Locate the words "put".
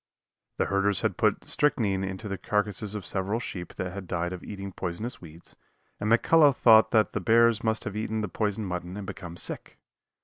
1.15-1.43